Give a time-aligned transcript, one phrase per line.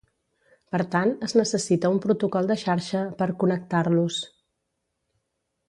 [0.75, 4.21] Per tant, es necessita un protocol de xarxa per "connectar-los".